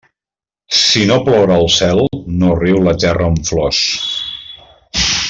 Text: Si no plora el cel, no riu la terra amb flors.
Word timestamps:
Si 0.77 1.01
no 1.11 1.17
plora 1.27 1.57
el 1.63 1.69
cel, 1.75 2.01
no 2.41 2.57
riu 2.63 2.81
la 2.89 2.97
terra 3.07 3.29
amb 3.33 3.47
flors. 3.53 3.85